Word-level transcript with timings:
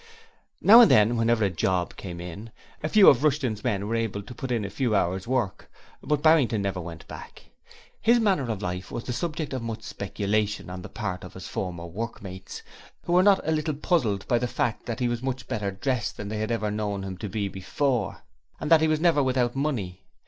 Now 0.61 0.79
and 0.81 0.89
then, 0.89 1.15
whenever 1.15 1.45
a 1.45 1.51
'job' 1.51 1.95
'came 1.95 2.19
in', 2.19 2.49
a 2.81 2.89
few 2.89 3.07
of 3.07 3.23
Rushton's 3.23 3.63
men 3.63 3.87
were 3.87 3.93
able 3.93 4.23
to 4.23 4.33
put 4.33 4.51
in 4.51 4.65
a 4.65 4.69
few 4.71 4.95
hours' 4.95 5.27
work, 5.27 5.71
but 6.01 6.23
Barrington 6.23 6.63
never 6.63 6.81
went 6.81 7.07
back. 7.07 7.51
His 8.01 8.19
manner 8.19 8.49
of 8.49 8.63
life 8.63 8.89
was 8.91 9.03
the 9.03 9.13
subject 9.13 9.53
of 9.53 9.61
much 9.61 9.83
speculation 9.83 10.71
on 10.71 10.81
the 10.81 10.89
part 10.89 11.23
of 11.23 11.35
his 11.35 11.47
former 11.47 11.85
workmates, 11.85 12.63
who 13.03 13.13
were 13.13 13.21
not 13.21 13.47
a 13.47 13.51
little 13.51 13.75
puzzled 13.75 14.27
by 14.27 14.39
the 14.39 14.47
fact 14.47 14.87
that 14.87 14.99
he 15.01 15.07
was 15.07 15.21
much 15.21 15.47
better 15.47 15.69
dressed 15.69 16.17
than 16.17 16.29
they 16.29 16.39
had 16.39 16.49
ever 16.49 16.71
known 16.71 17.03
him 17.03 17.15
to 17.19 17.29
be 17.29 17.47
before, 17.47 18.23
and 18.59 18.71
that 18.71 18.81
he 18.81 18.87
was 18.87 18.99
never 18.99 19.21
without 19.21 19.55
money. 19.55 20.01